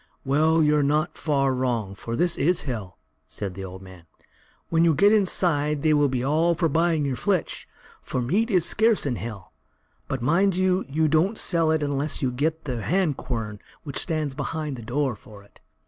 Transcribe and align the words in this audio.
"Well, 0.25 0.63
you're 0.63 0.81
not 0.81 1.15
far 1.15 1.53
wrong, 1.53 1.93
for 1.93 2.15
this 2.15 2.35
is 2.35 2.63
Hell," 2.63 2.97
said 3.27 3.53
the 3.53 3.63
old 3.63 3.83
man; 3.83 4.07
"when 4.69 4.83
you 4.83 4.95
get 4.95 5.11
inside 5.13 5.83
they 5.83 5.93
will 5.93 6.07
be 6.07 6.23
all 6.23 6.55
for 6.55 6.67
buying 6.67 7.05
your 7.05 7.15
flitch, 7.15 7.67
for 8.01 8.19
meat 8.19 8.49
is 8.49 8.65
scarce 8.65 9.05
in 9.05 9.17
Hell; 9.17 9.53
but, 10.07 10.23
mind 10.23 10.55
you 10.55 10.83
don't 11.07 11.37
sell 11.37 11.69
it 11.69 11.83
unless 11.83 12.19
you 12.19 12.31
get 12.31 12.63
the 12.65 12.81
hand 12.81 13.17
quern 13.17 13.59
which 13.83 13.99
stands 13.99 14.33
behind 14.33 14.75
the 14.75 14.81
door 14.81 15.15
for 15.15 15.43
it. 15.43 15.61